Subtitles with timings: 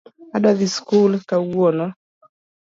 [0.35, 1.85] Adwa dhii sikul kawuono